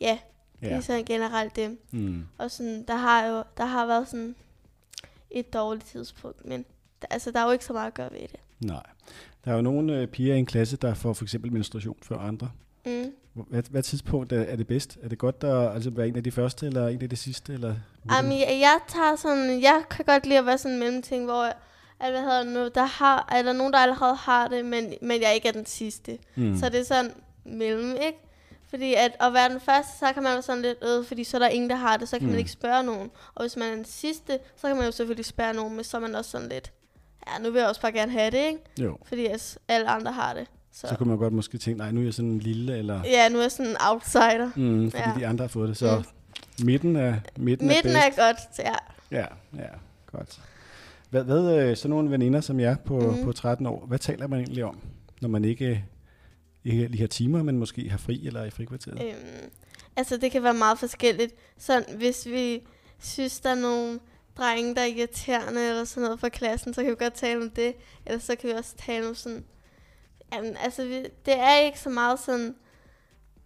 Ja, 0.00 0.18
det 0.60 0.66
Ja. 0.66 0.76
er 0.76 0.80
sådan 0.80 1.04
generelt 1.04 1.56
det. 1.56 1.76
Mm. 1.90 2.24
Og 2.38 2.50
sådan, 2.50 2.84
der 2.88 2.94
har 2.94 3.26
jo 3.26 3.42
der 3.56 3.64
har 3.64 3.86
været 3.86 4.08
sådan 4.08 4.34
et 5.30 5.52
dårligt 5.54 5.86
tidspunkt, 5.86 6.44
men 6.46 6.64
der, 7.02 7.06
altså, 7.10 7.30
der 7.30 7.40
er 7.40 7.44
jo 7.44 7.50
ikke 7.50 7.64
så 7.64 7.72
meget 7.72 7.86
at 7.86 7.94
gøre 7.94 8.12
ved 8.12 8.20
det. 8.20 8.40
Nej. 8.60 8.82
Der 9.44 9.50
er 9.50 9.54
jo 9.56 9.62
nogle 9.62 9.98
øh, 10.00 10.06
piger 10.06 10.34
i 10.34 10.38
en 10.38 10.46
klasse, 10.46 10.76
der 10.76 10.94
får 10.94 11.12
for 11.12 11.24
eksempel 11.24 11.52
menstruation 11.52 11.96
før 12.02 12.18
andre. 12.18 12.50
Mm. 12.86 13.12
Hvad, 13.34 13.62
hvad 13.70 13.82
tidspunkt 13.82 14.32
er, 14.32 14.40
er 14.40 14.56
det 14.56 14.66
bedst? 14.66 14.98
Er 15.02 15.08
det 15.08 15.18
godt 15.18 15.44
at 15.44 15.74
altså, 15.74 15.90
være 15.90 16.08
en 16.08 16.16
af 16.16 16.24
de 16.24 16.30
første, 16.30 16.66
eller 16.66 16.88
en 16.88 17.02
af 17.02 17.10
de 17.10 17.16
sidste? 17.16 17.52
Eller, 17.52 17.74
Jamen, 18.10 18.32
jeg, 18.32 18.48
jeg 18.60 18.78
tager 18.88 19.16
sådan, 19.16 19.62
jeg 19.62 19.82
kan 19.90 20.04
godt 20.04 20.26
lide 20.26 20.38
at 20.38 20.46
være 20.46 20.58
sådan 20.58 20.72
en 20.72 20.78
mellemting, 20.78 21.24
hvor 21.24 21.42
at, 22.00 22.10
hvad 22.10 22.20
hedder 22.20 22.42
det 22.44 22.52
nu, 22.52 22.68
der 22.74 22.84
har, 22.84 23.28
er 23.32 23.42
der 23.42 23.52
nogen, 23.52 23.72
der 23.72 23.78
allerede 23.78 24.14
har 24.14 24.48
det, 24.48 24.64
men, 24.64 24.94
men 25.02 25.22
jeg 25.22 25.34
ikke 25.34 25.48
er 25.48 25.52
den 25.52 25.66
sidste. 25.66 26.18
Mm. 26.34 26.56
Så 26.56 26.68
det 26.68 26.80
er 26.80 26.84
sådan 26.84 27.10
mellem, 27.44 27.90
ikke? 27.90 28.18
Fordi 28.74 28.94
at, 28.94 29.16
at 29.20 29.32
være 29.32 29.48
den 29.48 29.60
første, 29.60 29.98
så 29.98 30.12
kan 30.14 30.22
man 30.22 30.32
være 30.32 30.42
sådan 30.42 30.62
lidt 30.62 30.78
øde, 30.82 31.04
fordi 31.04 31.24
så 31.24 31.36
er 31.36 31.38
der 31.38 31.48
ingen, 31.48 31.70
der 31.70 31.76
har 31.76 31.96
det, 31.96 32.08
så 32.08 32.18
kan 32.18 32.26
mm. 32.26 32.30
Man 32.30 32.38
ikke 32.38 32.50
spørge 32.50 32.82
nogen. 32.82 33.10
Og 33.34 33.42
hvis 33.42 33.56
man 33.56 33.70
er 33.70 33.74
den 33.74 33.84
sidste, 33.84 34.38
så 34.56 34.66
kan 34.66 34.76
man 34.76 34.84
jo 34.84 34.92
selvfølgelig 34.92 35.24
spørge 35.24 35.54
nogen, 35.54 35.74
men 35.76 35.84
så 35.84 35.96
er 35.96 36.00
man 36.00 36.14
også 36.14 36.30
sådan 36.30 36.48
lidt, 36.48 36.72
ja, 37.26 37.42
nu 37.42 37.50
vil 37.50 37.58
jeg 37.58 37.68
også 37.68 37.80
bare 37.80 37.92
gerne 37.92 38.12
have 38.12 38.30
det, 38.30 38.46
ikke? 38.46 38.58
Jo. 38.80 38.98
Fordi 39.04 39.26
at 39.26 39.58
alle 39.68 39.88
andre 39.88 40.12
har 40.12 40.34
det. 40.34 40.46
Så, 40.72 40.86
Så 40.88 40.96
kunne 40.96 41.08
man 41.08 41.18
godt 41.18 41.32
måske 41.32 41.58
tænke, 41.58 41.78
nej, 41.78 41.90
nu 41.90 42.00
er 42.00 42.04
jeg 42.04 42.14
sådan 42.14 42.30
en 42.30 42.38
lille, 42.38 42.78
eller... 42.78 43.00
ja, 43.04 43.28
nu 43.28 43.38
er 43.38 43.42
jeg 43.42 43.52
sådan 43.52 43.70
en 43.70 43.76
outsider. 43.90 44.50
Mm, 44.56 44.90
fordi 44.90 45.02
ja. 45.02 45.14
De 45.18 45.26
andre 45.26 45.42
har 45.42 45.48
fået 45.48 45.68
det. 45.68 45.76
Så 45.76 46.02
mm. 46.58 46.64
midten 46.64 46.96
er 46.96 47.14
midten, 47.36 47.66
Midten 47.68 47.90
er 47.90 47.96
er 47.96 48.26
godt, 48.26 48.38
ja. 48.58 48.74
Ja, 49.10 49.26
ja, 49.56 49.68
godt. 50.12 50.40
Hvad, 51.10 51.24
hvad 51.24 51.58
øh, 51.58 51.76
så 51.76 51.88
nogle 51.88 52.10
veninder 52.10 52.40
som 52.40 52.60
jeg 52.60 52.76
på, 52.84 53.00
mm. 53.00 53.24
På 53.24 53.32
13 53.32 53.66
år, 53.66 53.84
hvad 53.86 53.98
taler 53.98 54.26
man 54.26 54.38
egentlig 54.38 54.64
om, 54.64 54.78
når 55.20 55.28
man 55.28 55.44
ikke, 55.44 55.84
ikke 56.64 56.86
lige 56.86 56.98
have 56.98 57.08
timer, 57.08 57.42
men 57.42 57.58
måske 57.58 57.88
har 57.88 57.98
fri 57.98 58.26
eller 58.26 58.44
i 58.44 58.50
frikvarteret? 58.50 59.02
Øhm, 59.02 59.50
altså, 59.96 60.16
det 60.16 60.32
kan 60.32 60.42
være 60.42 60.54
meget 60.54 60.78
forskelligt. 60.78 61.34
Så 61.58 61.84
hvis 61.96 62.26
vi 62.26 62.62
synes, 62.98 63.40
der 63.40 63.50
er 63.50 63.54
nogle 63.54 64.00
drenge, 64.36 64.74
der 64.74 64.80
er 64.80 64.86
irriterende 64.86 65.68
eller 65.68 65.84
sådan 65.84 66.02
noget 66.02 66.20
fra 66.20 66.28
klassen, 66.28 66.74
så 66.74 66.82
kan 66.82 66.90
vi 66.90 66.96
godt 66.96 67.14
tale 67.14 67.42
om 67.42 67.50
det. 67.50 67.74
Eller 68.06 68.20
så 68.20 68.36
kan 68.36 68.48
vi 68.48 68.54
også 68.54 68.76
tale 68.76 69.08
om 69.08 69.14
sådan... 69.14 69.44
Jamen, 70.32 70.56
altså, 70.56 70.84
vi, 70.84 71.02
det 71.26 71.38
er 71.38 71.56
ikke 71.56 71.80
så 71.80 71.88
meget 71.88 72.20
sådan 72.20 72.54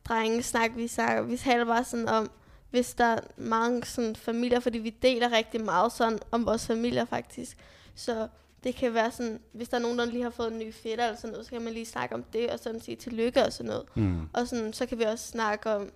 drengesnak, 0.05 0.71
vi 0.77 0.89
snakker. 0.89 1.23
Vi 1.23 1.37
taler 1.37 1.65
bare 1.65 1.85
sådan 1.85 2.09
om, 2.09 2.31
hvis 2.71 2.95
der 2.95 3.05
er 3.05 3.21
mange 3.37 3.85
sådan 3.85 4.17
familier, 4.17 4.61
fordi 4.61 4.79
vi 4.79 4.91
deler 4.91 5.33
rigtig 5.33 5.65
meget 5.65 5.93
sådan 5.93 6.19
om 6.31 6.47
vores 6.47 6.67
familier 6.67 7.05
faktisk. 7.05 7.57
Så 7.95 8.29
det 8.69 8.77
kan 8.77 8.95
være 8.95 9.11
sådan, 9.11 9.41
hvis 9.53 9.69
der 9.69 9.77
er 9.77 9.81
nogen, 9.81 9.99
der 9.99 10.05
lige 10.05 10.23
har 10.23 10.31
fået 10.31 10.53
en 10.53 10.59
ny 10.59 10.75
fætter 10.75 11.05
eller 11.05 11.17
sådan 11.17 11.31
noget, 11.31 11.47
så 11.47 11.53
kan 11.53 11.63
man 11.63 11.73
lige 11.73 11.87
snakke 11.87 12.15
om 12.15 12.23
det, 12.33 12.51
og 12.51 12.59
sådan 12.59 12.81
sige 12.81 12.97
tillykke 12.97 13.45
og 13.45 13.53
sådan 13.53 13.71
noget. 13.71 13.85
Mm. 13.95 14.21
Og 14.35 14.49
sådan, 14.49 14.73
så 14.73 14.87
kan 14.87 14.99
vi 14.99 15.05
også 15.05 15.29
snakke 15.29 15.71
om, 15.71 15.91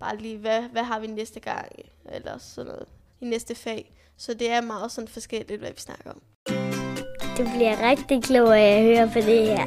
bare 0.00 0.16
lige, 0.16 0.38
hvad, 0.38 0.62
hvad 0.62 0.82
har 0.82 1.00
vi 1.00 1.06
næste 1.06 1.40
gang, 1.40 1.72
eller 2.12 2.38
sådan 2.38 2.72
noget, 2.72 2.88
i 3.20 3.24
næste 3.24 3.54
fag. 3.54 3.94
Så 4.16 4.34
det 4.34 4.50
er 4.50 4.60
meget 4.60 4.92
sådan 4.92 5.08
forskelligt, 5.08 5.60
hvad 5.60 5.70
vi 5.70 5.80
snakker 5.80 6.10
om. 6.10 6.22
Du 7.38 7.42
bliver 7.56 7.90
rigtig 7.90 8.22
klog 8.22 8.58
af 8.58 8.78
at 8.78 8.84
høre 8.84 9.10
på 9.12 9.18
det 9.30 9.46
her. 9.46 9.66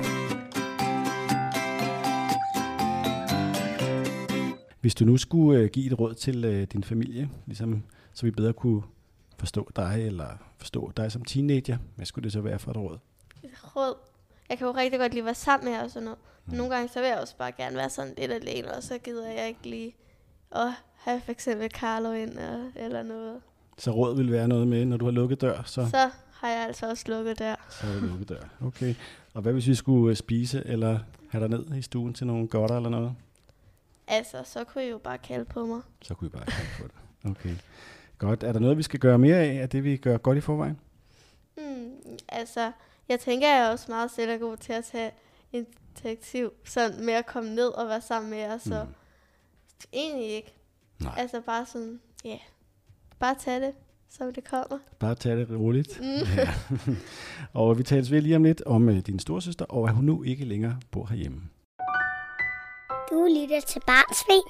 Hvis 4.82 4.96
du 4.96 5.06
nu 5.06 5.18
skulle 5.18 5.60
øh, 5.60 5.70
give 5.70 5.92
et 5.92 6.00
råd 6.00 6.14
til 6.14 6.46
øh, 6.46 6.68
din 6.74 6.84
familie, 6.84 7.30
ligesom, 7.46 7.84
så 8.14 8.26
vi 8.26 8.32
bedre 8.32 8.54
kunne 8.54 8.82
forstå 9.40 9.70
dig, 9.76 10.04
eller 10.06 10.28
forstå 10.58 10.92
dig 10.98 11.12
som 11.12 11.26
teenager, 11.26 11.78
hvad 11.96 12.06
skulle 12.06 12.24
det 12.24 12.34
så 12.34 12.42
være 12.42 12.60
for 12.60 12.72
et 12.72 12.78
råd? 12.78 12.98
Råd. 13.76 13.96
Jeg 14.50 14.58
kan 14.58 14.68
jo 14.68 14.74
rigtig 14.74 15.00
godt 15.00 15.12
lide 15.12 15.22
at 15.22 15.26
være 15.26 15.36
sammen 15.36 15.70
med 15.70 15.78
jer 15.78 15.84
og 15.84 15.90
sådan 15.90 16.04
noget. 16.04 16.20
Men 16.46 16.58
nogle 16.58 16.76
gange, 16.76 16.90
så 16.90 17.00
vil 17.00 17.10
jeg 17.10 17.20
også 17.20 17.38
bare 17.38 17.52
gerne 17.52 17.76
være 17.76 17.90
sådan 17.90 18.14
lidt 18.18 18.32
alene, 18.32 18.76
og 18.76 18.84
så 18.84 18.98
gider 18.98 19.32
jeg 19.32 19.48
ikke 19.48 19.70
lige 19.70 19.96
at 20.52 20.72
have 20.96 21.22
for 21.22 21.32
eksempel 21.32 21.72
Carlo 21.72 22.12
ind 22.12 22.38
og, 22.38 22.72
eller 22.76 23.04
noget. 23.04 23.42
Så 23.78 23.92
råd 23.92 24.16
vil 24.16 24.32
være 24.32 24.48
noget 24.48 24.68
med, 24.68 24.86
når 24.86 24.98
du 24.98 25.06
har 25.06 25.12
lukket 25.12 25.42
dør, 25.42 25.64
så, 25.66 25.88
så. 25.90 26.10
Har 26.32 26.50
jeg 26.50 26.68
altså 26.68 26.90
også 26.90 27.06
lukket 27.08 27.40
der. 27.40 27.56
så 27.70 27.88
er 27.88 27.92
det 27.92 28.04
lukket 28.04 28.30
dør. 28.30 28.42
Okay. 28.62 28.96
Og 29.34 29.42
hvad 29.42 29.54
hvis 29.54 29.68
vi 29.68 29.76
skulle 29.76 30.12
øh, 30.12 30.16
spise, 30.16 30.64
eller 30.66 31.00
have 31.30 31.48
dig 31.48 31.50
ned 31.50 31.76
i 31.76 31.82
stuen 31.82 32.14
til 32.14 32.28
nogle 32.28 32.48
godter 32.48 32.76
eller 32.76 32.90
noget? 32.90 33.16
Altså, 34.08 34.38
så 34.46 34.64
kunne 34.64 34.86
I 34.86 34.90
jo 34.90 34.98
bare 34.98 35.18
kalde 35.18 35.46
på 35.46 35.66
mig. 35.66 35.82
Så 36.02 36.14
kunne 36.14 36.32
vi 36.32 36.38
bare 36.38 36.46
kigge 36.46 36.72
på 36.82 36.84
det. 36.88 37.32
Okay. 37.32 37.56
Godt. 38.20 38.44
Er 38.44 38.52
der 38.54 38.60
noget, 38.60 38.78
vi 38.78 38.84
skal 38.84 39.00
gøre 39.00 39.18
mere 39.18 39.38
af, 39.38 39.62
af 39.62 39.70
det, 39.70 39.84
vi 39.84 39.98
gør 39.98 40.18
godt 40.18 40.38
i 40.38 40.42
forvejen? 40.42 40.80
Hmm, 41.58 41.92
altså, 42.30 42.72
jeg 43.10 43.20
tænker, 43.20 43.48
jeg 43.48 43.58
er 43.58 43.70
også 43.72 43.86
meget 43.92 44.12
selv 44.12 44.32
er 44.32 44.38
god 44.38 44.58
til 44.58 44.74
at 44.74 44.86
tage 44.86 45.12
initiativ, 45.54 46.52
sådan 46.66 47.06
med 47.06 47.14
at 47.14 47.26
komme 47.26 47.56
ned 47.56 47.68
og 47.68 47.88
være 47.88 48.02
sammen 48.02 48.30
med 48.30 48.38
jer, 48.38 48.58
så 48.58 48.84
Mm. 48.84 48.90
egentlig 49.94 50.30
ikke. 50.30 50.54
Nej. 51.02 51.14
Altså 51.18 51.42
bare 51.42 51.66
sådan, 51.66 52.00
ja, 52.26 52.30
yeah. 52.30 52.40
bare 53.20 53.36
tage 53.40 53.60
det. 53.62 53.74
som 54.12 54.34
det 54.34 54.44
kommer. 54.44 54.80
Bare 55.00 55.16
tag 55.16 55.38
det 55.38 55.50
roligt. 55.60 56.00
Mm. 56.00 56.06
Ja. 56.38 56.50
og 57.54 57.78
vi 57.78 57.84
tales 57.84 58.12
ved 58.12 58.22
lige 58.22 58.36
om 58.36 58.44
lidt 58.44 58.62
om 58.66 58.90
øh, 58.90 58.98
din 58.98 59.20
storsøster, 59.20 59.66
og 59.66 59.88
at 59.90 59.96
hun 59.96 60.04
nu 60.06 60.24
ikke 60.24 60.46
længere 60.46 60.80
bor 60.92 61.06
herhjemme. 61.06 61.42
Du 63.12 63.28
lytter 63.42 63.62
til 63.68 63.82
Barnsben. 63.88 64.42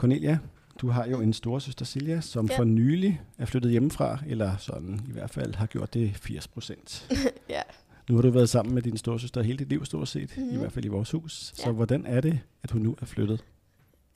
Cornelia, 0.00 0.38
du 0.80 0.88
har 0.88 1.06
jo 1.06 1.20
en 1.20 1.32
storesøster 1.32 1.84
Silja, 1.84 2.20
som 2.20 2.46
ja. 2.46 2.58
For 2.58 2.64
nylig 2.64 3.20
er 3.38 3.46
flyttet 3.46 3.70
hjemmefra, 3.70 4.18
eller 4.26 4.56
sådan 4.56 5.00
i 5.08 5.12
hvert 5.12 5.30
fald 5.30 5.54
har 5.54 5.66
gjort 5.66 5.94
det 5.94 6.16
80 6.16 6.48
procent. 6.48 7.06
ja. 7.48 7.62
Nu 8.08 8.14
har 8.14 8.22
du 8.22 8.30
været 8.30 8.48
sammen 8.48 8.74
med 8.74 8.82
din 8.82 8.96
storesøster 8.96 9.42
hele 9.42 9.58
dit 9.58 9.68
liv 9.68 9.84
stort 9.84 10.08
set, 10.08 10.30
mm-hmm. 10.36 10.50
i 10.50 10.52
Mhm. 10.52 10.60
hvert 10.60 10.72
fald 10.72 10.84
i 10.84 10.88
vores 10.88 11.10
hus. 11.10 11.52
Så 11.54 11.62
Ja. 11.66 11.70
hvordan 11.72 12.06
er 12.06 12.20
det, 12.20 12.40
at 12.62 12.70
hun 12.70 12.82
nu 12.82 12.96
er 13.02 13.06
flyttet? 13.06 13.44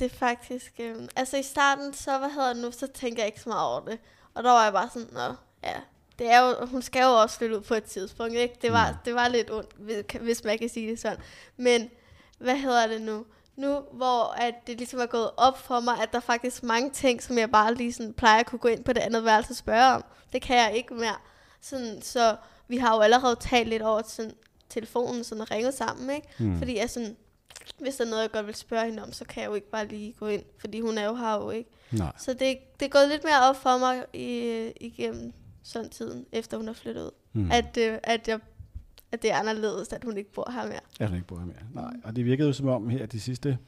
Det 0.01 0.05
er 0.13 0.17
faktisk... 0.17 0.73
Øh, 0.81 0.95
altså 1.17 1.37
i 1.37 1.43
starten, 1.43 1.95
så 1.95 2.19
hvad 2.19 2.29
hedder 2.31 2.53
det 2.55 2.63
nu, 2.63 2.71
så 2.73 2.87
tænker 2.95 3.23
jeg 3.23 3.27
ikke 3.27 3.41
så 3.41 3.49
meget 3.49 3.67
over 3.69 3.85
det. 3.85 3.99
Og 4.35 4.43
der 4.45 4.51
var 4.51 4.65
jeg 4.65 4.73
bare 4.73 4.89
sådan, 4.93 5.09
nå, 5.13 5.35
ja, 5.65 5.77
det 6.19 6.33
er 6.33 6.41
jo, 6.41 6.67
hun 6.67 6.83
skal 6.83 7.03
jo 7.03 7.09
også 7.23 7.39
flytte 7.39 7.57
ud 7.57 7.61
på 7.61 7.75
et 7.75 7.85
tidspunkt, 7.85 8.35
ikke? 8.35 8.55
Det 8.63 8.73
var, 8.73 8.91
Mm. 8.91 8.97
det 9.05 9.15
var 9.15 9.29
lidt 9.29 9.51
ondt, 9.51 9.71
hvis- 9.79 10.05
hvis 10.21 10.45
man 10.45 10.59
kan 10.59 10.69
sige 10.69 10.91
det 10.91 11.01
sådan. 11.01 11.19
Men 11.57 11.89
hvad 12.39 12.57
hedder 12.57 12.87
det 12.87 13.03
nu? 13.03 13.25
Nu, 13.57 13.81
hvor 13.93 14.35
at 14.37 14.55
det 14.67 14.79
ligesom 14.79 15.01
er 15.01 15.07
gået 15.07 15.31
op 15.37 15.59
for 15.59 15.81
mig, 15.81 16.03
at 16.03 16.13
der 16.13 16.19
er 16.19 16.23
faktisk 16.23 16.63
mange 16.63 16.91
ting, 16.91 17.23
som 17.23 17.39
jeg 17.39 17.51
bare 17.51 17.75
lige 17.75 17.93
sådan 17.93 18.13
plejer 18.13 18.41
at 18.41 18.47
kunne 18.47 18.59
gå 18.59 18.69
ind 18.69 18.85
på 18.85 18.93
det 18.93 19.01
andet 19.01 19.25
værelse 19.25 19.53
og 19.53 19.57
spørge 19.57 19.95
om. 19.95 20.05
Det 20.33 20.43
kan 20.43 20.57
jeg 20.57 20.73
ikke 20.77 20.95
mere. 20.95 21.17
Sådan, 21.61 22.03
så 22.03 22.37
vi 22.69 22.77
har 22.77 22.95
jo 22.95 23.01
allerede 23.01 23.37
talt 23.37 23.69
lidt 23.69 23.83
over 23.83 24.03
sådan, 24.07 24.33
telefonen, 24.69 25.25
sådan 25.25 25.43
og 25.43 25.51
ringet 25.51 25.75
sammen, 25.75 26.11
ikke? 26.17 26.29
Mm. 26.39 26.59
Fordi 26.59 26.77
jeg 26.77 26.91
sådan, 26.91 27.17
hvis 27.79 27.97
der 27.97 28.05
er 28.05 28.09
noget, 28.09 28.23
jeg 28.23 28.31
godt 28.31 28.47
vil 28.47 28.55
spørge 28.55 28.85
hende 28.85 29.03
om, 29.03 29.13
så 29.13 29.25
kan 29.25 29.43
jeg 29.43 29.49
jo 29.49 29.55
ikke 29.55 29.71
bare 29.71 29.87
lige 29.87 30.13
gå 30.13 30.27
ind, 30.27 30.43
fordi 30.59 30.81
hun 30.81 30.99
er 30.99 31.05
jo 31.05 31.15
her 31.15 31.35
jo 31.35 31.51
ikke. 31.51 31.71
Nej. 31.93 32.13
Så 32.19 32.33
det, 32.33 32.59
det 32.81 32.87
er 32.87 32.91
gået 32.91 33.09
lidt 33.09 33.25
mere 33.25 33.49
op 33.49 33.57
for 33.57 33.79
mig 33.79 34.05
i, 34.13 34.73
igennem 34.81 35.33
sådan 35.63 35.91
tiden, 35.91 36.27
efter 36.33 36.57
hun 36.57 36.69
er 36.69 36.73
flyttet 36.73 37.03
ud. 37.03 37.11
Mm. 37.33 37.51
At, 37.51 37.77
øh, 37.77 37.99
at, 38.03 38.29
jeg, 38.29 38.41
at 39.15 39.23
det 39.23 39.33
er 39.33 39.37
anderledes, 39.37 39.93
at 39.93 40.05
hun 40.05 40.17
ikke 40.17 40.33
bor 40.33 40.51
her 40.51 40.67
mere. 40.67 40.81
Er 41.01 41.07
hun 41.07 41.17
ikke 41.17 41.27
bor 41.27 41.39
her 41.39 41.47
mere? 41.47 41.83
Nej. 41.85 41.93
Og 42.05 42.17
det 42.17 42.25
virkede 42.25 42.49
jo 42.49 42.53
som 42.53 42.69
om 42.69 42.89
her 42.89 43.07
de 43.07 43.21
sidste 43.21 43.59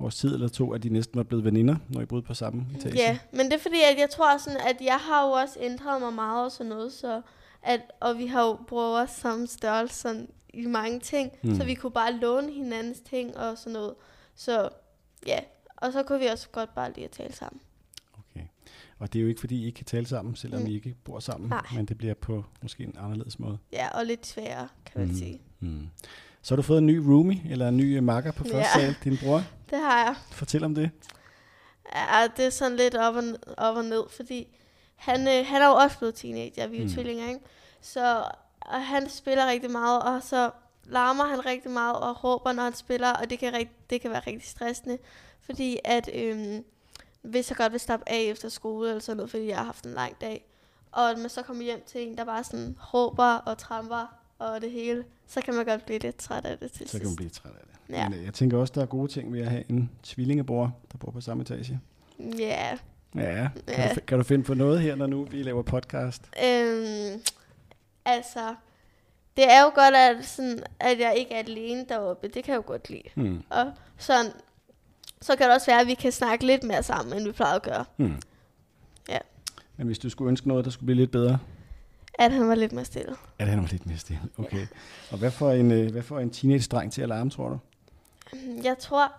års 0.00 0.16
tid 0.16 0.34
eller 0.34 0.48
to, 0.48 0.72
at 0.74 0.82
de 0.82 0.88
næsten 0.88 1.16
var 1.16 1.22
blevet 1.22 1.44
veninder, 1.44 1.76
når 1.88 2.00
I 2.00 2.06
boede 2.06 2.22
på 2.22 2.34
samme 2.34 2.66
etage. 2.74 2.96
Ja, 2.96 3.18
men 3.32 3.46
det 3.46 3.52
er 3.52 3.58
fordi, 3.58 3.80
at 3.92 3.98
jeg 3.98 4.10
tror 4.10 4.38
sådan, 4.38 4.60
at 4.60 4.76
jeg 4.80 4.98
har 5.00 5.26
jo 5.26 5.30
også 5.30 5.58
ændret 5.60 6.00
mig 6.00 6.12
meget 6.12 6.44
og 6.44 6.52
sådan 6.52 6.70
noget, 6.70 6.92
så 6.92 7.20
at, 7.62 7.80
og 8.00 8.18
vi 8.18 8.26
har 8.26 8.46
jo 8.46 8.58
brugt 8.68 9.00
også 9.00 9.20
samme 9.20 9.46
størrelse 9.46 9.94
sådan, 9.94 10.28
i 10.54 10.66
mange 10.66 11.00
ting, 11.00 11.32
mm. 11.42 11.56
så 11.56 11.64
vi 11.64 11.74
kunne 11.74 11.92
bare 11.92 12.12
låne 12.12 12.52
hinandens 12.52 13.00
ting 13.00 13.36
og 13.36 13.58
sådan 13.58 13.72
noget. 13.72 13.94
Så 14.34 14.68
ja, 15.26 15.38
og 15.76 15.92
så 15.92 16.02
kunne 16.02 16.18
vi 16.18 16.26
også 16.26 16.48
godt 16.48 16.74
bare 16.74 16.92
lige 16.92 17.04
at 17.04 17.10
tale 17.10 17.32
sammen. 17.32 17.60
Og 18.98 19.12
det 19.12 19.18
er 19.18 19.22
jo 19.22 19.28
ikke, 19.28 19.40
fordi 19.40 19.56
I 19.62 19.66
ikke 19.66 19.76
kan 19.76 19.84
tale 19.86 20.06
sammen, 20.06 20.36
selvom 20.36 20.60
Mm. 20.62 20.66
I 20.66 20.74
ikke 20.74 20.94
bor 21.04 21.18
sammen, 21.20 21.48
Nej. 21.50 21.62
men 21.74 21.86
det 21.86 21.98
bliver 21.98 22.14
på 22.14 22.44
måske 22.62 22.82
en 22.82 22.94
anderledes 22.98 23.38
måde. 23.38 23.58
Ja, 23.72 23.88
og 23.98 24.06
lidt 24.06 24.26
sværere, 24.26 24.68
kan 24.86 25.00
man 25.00 25.08
Mm. 25.08 25.14
sige. 25.14 25.40
Mm. 25.60 25.88
Så 26.42 26.54
har 26.54 26.56
du 26.56 26.62
fået 26.62 26.78
en 26.78 26.86
ny 26.86 26.96
roomie, 26.98 27.42
eller 27.50 27.68
en 27.68 27.76
ny 27.76 27.98
makker 27.98 28.32
på 28.32 28.44
første 28.44 28.56
Ja. 28.58 28.72
sal, 28.74 28.94
din 29.04 29.18
bror. 29.22 29.42
Det 29.70 29.78
har 29.78 30.04
jeg. 30.04 30.14
Fortæl 30.32 30.64
om 30.64 30.74
det. 30.74 30.90
Ja, 31.94 32.26
det 32.36 32.46
er 32.46 32.50
sådan 32.50 32.76
lidt 32.76 32.94
op 32.94 33.14
og, 33.14 33.22
op 33.56 33.76
og 33.76 33.84
ned, 33.84 34.02
fordi 34.16 34.46
han, 34.96 35.20
øh, 35.28 35.46
han 35.46 35.62
er 35.62 35.66
jo 35.66 35.72
også 35.74 35.98
blevet 35.98 36.14
teenager, 36.14 36.66
vi 36.66 36.76
er 36.76 36.80
jo 36.80 36.86
mm. 36.86 36.92
tvillinger, 36.92 37.28
ikke? 37.28 37.40
Så 37.80 38.24
og 38.60 38.86
han 38.86 39.08
spiller 39.10 39.46
rigtig 39.50 39.70
meget, 39.70 40.02
og 40.02 40.22
så 40.22 40.50
larmer 40.84 41.24
han 41.24 41.46
rigtig 41.46 41.70
meget 41.70 41.96
og 41.96 42.24
råber, 42.24 42.52
når 42.52 42.62
han 42.62 42.74
spiller, 42.74 43.12
og 43.12 43.30
det 43.30 43.38
kan, 43.38 43.54
rigt, 43.54 43.90
det 43.90 44.00
kan 44.00 44.10
være 44.10 44.22
rigtig 44.26 44.48
stressende, 44.48 44.98
fordi 45.40 45.78
at 45.84 46.10
øhm, 46.14 46.64
hvis 47.30 47.50
jeg 47.50 47.56
godt 47.56 47.72
vil 47.72 47.80
stoppe 47.80 48.08
af 48.08 48.18
efter 48.20 48.48
skole 48.48 48.88
eller 48.88 49.00
sådan 49.00 49.16
noget, 49.16 49.30
fordi 49.30 49.46
jeg 49.48 49.56
har 49.56 49.64
haft 49.64 49.84
en 49.84 49.92
lang 49.92 50.20
dag, 50.20 50.46
og 50.92 51.18
man 51.18 51.28
så 51.28 51.42
kommer 51.42 51.62
hjem 51.64 51.82
til 51.86 52.08
en, 52.08 52.16
der 52.18 52.24
bare 52.24 52.44
sådan 52.44 52.76
råber 52.94 53.34
og 53.34 53.58
tramper 53.58 54.16
og 54.38 54.60
det 54.60 54.70
hele, 54.70 55.04
så 55.26 55.40
kan 55.40 55.54
man 55.54 55.64
godt 55.64 55.84
blive 55.86 55.98
lidt 55.98 56.16
træt 56.16 56.44
af 56.44 56.58
det 56.58 56.72
til 56.72 56.88
Så 56.88 56.98
kan 56.98 57.06
man 57.06 57.08
sidst. 57.08 57.16
blive 57.16 57.30
træt 57.30 57.52
af 57.52 57.60
det. 57.66 57.94
Ja. 57.94 58.08
Men 58.08 58.18
øh, 58.18 58.24
jeg 58.24 58.34
tænker 58.34 58.58
også, 58.58 58.72
der 58.76 58.82
er 58.82 58.86
gode 58.86 59.12
ting 59.12 59.32
ved 59.32 59.40
at 59.40 59.50
have 59.50 59.64
en 59.70 59.90
tvillingebror, 60.02 60.76
der 60.92 60.98
bor 60.98 61.10
på 61.10 61.20
samme 61.20 61.42
etage. 61.42 61.80
Ja, 62.38 62.78
Ja, 63.14 63.48
kan, 63.66 63.74
Ja. 63.76 63.88
Du, 63.88 63.94
fi- 63.94 64.04
kan 64.04 64.18
du 64.18 64.24
finde 64.24 64.44
på 64.44 64.54
noget 64.54 64.80
her, 64.80 64.94
når 64.94 65.06
nu 65.06 65.24
vi 65.24 65.42
laver 65.42 65.62
podcast? 65.62 66.22
Øhm, 66.44 67.20
altså, 68.04 68.54
det 69.36 69.52
er 69.52 69.62
jo 69.62 69.70
godt, 69.74 69.94
at, 69.94 70.26
sådan, 70.26 70.62
at 70.80 70.98
jeg 71.00 71.14
ikke 71.16 71.34
er 71.34 71.38
alene 71.38 71.84
deroppe. 71.88 72.28
Det 72.28 72.44
kan 72.44 72.52
jeg 72.52 72.56
jo 72.56 72.62
godt 72.66 72.90
lide. 72.90 73.02
Hmm. 73.14 73.42
Og 73.50 73.72
sådan, 73.98 74.32
så 75.22 75.36
kan 75.36 75.46
det 75.46 75.54
også 75.54 75.66
være, 75.66 75.80
at 75.80 75.86
vi 75.86 75.94
kan 75.94 76.12
snakke 76.12 76.46
lidt 76.46 76.64
mere 76.64 76.82
sammen, 76.82 77.16
end 77.16 77.24
vi 77.26 77.32
plejer 77.32 77.54
at 77.54 77.62
gøre. 77.62 77.84
Hmm. 77.96 78.22
Ja. 79.08 79.18
Men 79.76 79.86
hvis 79.86 79.98
du 79.98 80.10
skulle 80.10 80.28
ønske 80.28 80.48
noget, 80.48 80.64
der 80.64 80.70
skulle 80.70 80.86
blive 80.86 80.96
lidt 80.96 81.10
bedre, 81.10 81.38
At 82.18 82.32
han 82.32 82.48
var 82.48 82.54
lidt 82.54 82.72
mere 82.72 82.84
stille. 82.84 83.16
det 83.40 83.46
han 83.48 83.60
var 83.62 83.68
lidt 83.70 83.86
mere 83.86 83.98
stille. 83.98 84.22
Okay. 84.38 84.66
Og 85.10 85.18
hvad 85.18 85.30
får 85.30 85.52
en, 85.52 85.70
øh, 85.70 85.90
hvad 85.92 86.02
får 86.02 86.20
en 86.20 86.30
teenage-dreng 86.30 86.92
til 86.92 87.02
at 87.02 87.08
larme, 87.08 87.30
tror 87.30 87.48
du? 87.48 87.58
Jeg 88.62 88.78
tror, 88.78 89.12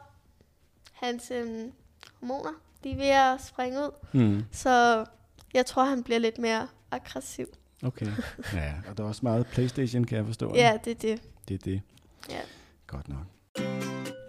hans 0.94 1.32
øhm, 1.32 1.72
hormoner, 2.20 2.51
de 2.84 2.92
er 2.92 2.96
ved 2.96 3.08
at 3.08 3.46
springe 3.48 3.80
ud. 3.80 3.92
Hmm. 4.12 4.44
Så 4.51 5.06
jeg 5.54 5.66
tror, 5.66 5.84
han 5.84 6.04
bliver 6.04 6.20
lidt 6.20 6.38
mere 6.38 6.68
aggressiv. 6.92 7.48
Okay. 7.84 8.08
Ja, 8.54 8.74
og 8.89 8.98
der 8.98 9.04
er 9.04 9.08
også 9.08 9.22
meget 9.24 9.48
Playstation, 9.48 10.04
kan 10.04 10.18
jeg 10.18 10.25
forstå. 10.25 10.56
Ja, 10.56 10.77
det 10.86 10.92
er 10.92 10.96
det. 10.96 11.22
Det 11.48 11.54
er 11.54 11.58
det. 11.58 11.82
Ja. 12.30 12.39
Godt 12.88 13.10
nok. 13.10 13.24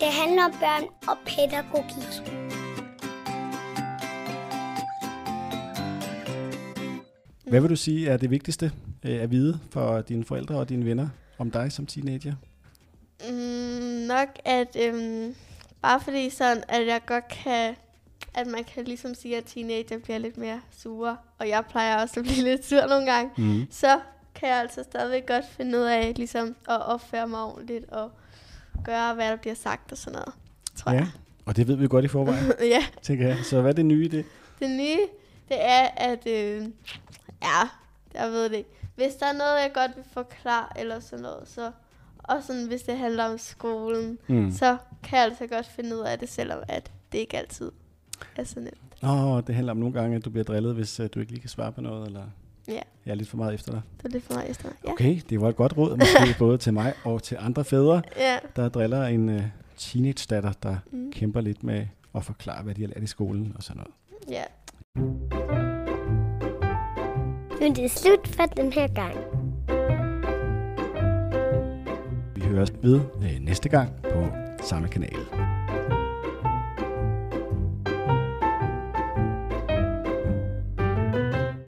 Det 0.08 0.16
handler 0.16 0.44
om 0.44 0.50
børn 0.52 0.84
og 1.08 1.16
pædagogik. 1.26 2.32
Hvad 7.48 7.60
vil 7.60 7.70
du 7.70 7.76
sige 7.76 8.08
er 8.08 8.16
det 8.16 8.30
vigtigste 8.30 8.72
øh, 9.04 9.22
at 9.22 9.30
vide 9.30 9.60
for 9.70 10.00
dine 10.00 10.24
forældre 10.24 10.54
og 10.58 10.68
dine 10.68 10.84
venner 10.84 11.08
om 11.38 11.50
dig 11.50 11.72
som 11.72 11.86
teenager? 11.86 12.34
Mm, 13.30 14.06
nok 14.06 14.28
at 14.44 14.76
øhm, 14.80 15.34
bare 15.82 16.00
fordi 16.00 16.30
sådan, 16.30 16.62
at 16.68 16.86
jeg 16.86 17.00
godt 17.06 17.28
kan, 17.28 17.74
at 18.34 18.46
man 18.46 18.64
kan 18.64 18.84
ligesom 18.84 19.14
sige, 19.14 19.36
at 19.36 19.44
teenager 19.44 19.98
bliver 19.98 20.18
lidt 20.18 20.36
mere 20.36 20.60
sure, 20.70 21.16
og 21.38 21.48
jeg 21.48 21.64
plejer 21.70 22.02
også 22.02 22.20
at 22.20 22.26
blive 22.26 22.44
lidt 22.50 22.64
sur 22.64 22.86
nogle 22.86 23.12
gange, 23.12 23.30
Mm. 23.36 23.66
så 23.70 24.00
kan 24.34 24.48
jeg 24.48 24.56
altså 24.58 24.82
stadigvæk 24.82 25.26
godt 25.26 25.44
finde 25.56 25.78
ud 25.78 25.84
af 25.84 26.12
ligesom 26.16 26.56
at 26.68 26.82
opføre 26.86 27.28
mig 27.28 27.42
ordentligt 27.42 27.90
og 27.90 28.10
gøre, 28.84 29.14
hvad 29.14 29.30
der 29.30 29.36
bliver 29.36 29.54
sagt 29.54 29.92
og 29.92 29.98
sådan 29.98 30.12
noget, 30.12 30.32
tror 30.76 30.92
Ja, 30.92 30.96
jeg. 30.98 31.08
og 31.46 31.56
det 31.56 31.68
ved 31.68 31.76
vi 31.76 31.88
godt 31.88 32.04
i 32.04 32.08
forvejen, 32.08 32.52
ja, 32.74 32.84
tænker 33.02 33.28
jeg. 33.28 33.38
Så 33.44 33.60
hvad 33.60 33.70
er 33.70 33.74
det 33.74 33.86
nye 33.86 34.04
i 34.04 34.08
det? 34.08 34.24
det 34.60 34.70
nye, 34.70 35.06
det 35.48 35.56
er, 35.60 35.88
at 35.96 36.26
øh, 36.26 36.62
ja, 37.42 37.68
jeg 38.14 38.30
ved 38.30 38.44
det 38.44 38.54
ikke. 38.56 38.70
Hvis 38.96 39.14
der 39.14 39.26
er 39.26 39.32
noget, 39.32 39.60
jeg 39.62 39.70
godt 39.74 39.96
vil 39.96 40.04
forklare 40.12 40.66
eller 40.80 41.00
sådan 41.00 41.22
noget, 41.22 41.48
så 41.48 41.70
og 42.18 42.42
sådan, 42.42 42.66
hvis 42.66 42.82
det 42.82 42.98
handler 42.98 43.24
om 43.24 43.38
skolen, 43.38 44.18
Mm. 44.28 44.50
så 44.52 44.76
kan 45.02 45.18
jeg 45.18 45.24
altså 45.26 45.46
godt 45.46 45.66
finde 45.66 45.96
ud 45.96 46.00
af 46.00 46.18
det, 46.18 46.28
selvom 46.28 46.58
at 46.68 46.90
det 47.12 47.18
ikke 47.18 47.36
altid 47.38 47.72
er 48.36 48.44
så 48.44 48.60
nemt. 48.60 48.78
Åh, 49.02 49.24
oh, 49.26 49.42
det 49.46 49.54
handler 49.54 49.70
om 49.72 49.76
nogle 49.76 49.94
gange, 50.00 50.16
at 50.16 50.24
du 50.24 50.30
bliver 50.30 50.44
drillet, 50.44 50.74
hvis 50.74 51.00
uh, 51.00 51.06
du 51.14 51.20
ikke 51.20 51.32
lige 51.32 51.40
kan 51.40 51.50
svare 51.50 51.72
på 51.72 51.80
noget, 51.80 52.06
eller 52.06 52.22
Ja, 52.68 52.80
jeg 53.06 53.10
er 53.10 53.14
lidt 53.14 53.28
for 53.28 53.36
meget 53.36 53.54
efter 53.54 53.72
dig. 53.72 53.80
det 53.98 54.04
er 54.04 54.08
lidt 54.08 54.24
for 54.24 54.34
meget 54.34 54.50
efter. 54.50 54.68
Ja. 54.86 54.90
Okay, 54.92 55.20
det 55.30 55.40
var 55.40 55.48
et 55.48 55.56
godt 55.56 55.76
råd, 55.76 55.96
måske 55.96 56.36
både 56.44 56.58
til 56.58 56.72
mig 56.72 56.92
og 57.04 57.22
til 57.22 57.36
andre 57.40 57.64
fædre, 57.64 58.02
Ja. 58.16 58.36
der 58.56 58.68
driller 58.68 59.04
en 59.04 59.28
uh, 59.28 59.40
teenage-datter, 59.76 60.52
der 60.62 60.76
Mm. 60.92 61.12
kæmper 61.12 61.40
lidt 61.40 61.64
med 61.64 61.86
at 62.14 62.24
forklare, 62.24 62.62
hvad 62.62 62.74
de 62.74 62.80
har 62.80 62.88
lært 62.88 63.02
i 63.02 63.06
skolen 63.06 63.52
og 63.56 63.62
sådan 63.62 63.82
noget. 63.82 63.94
ja. 64.30 64.42
Nu 67.60 67.66
er 67.66 67.74
det 67.74 67.90
slut 67.90 68.28
for 68.28 68.42
den 68.44 68.72
her 68.72 68.86
gang. 68.88 69.14
Vi 72.34 72.40
høres 72.42 72.72
ved 72.82 73.00
uh, 73.16 73.24
næste 73.40 73.68
gang 73.68 73.90
på 74.02 74.26
samme 74.64 74.88
kanal. 74.88 75.16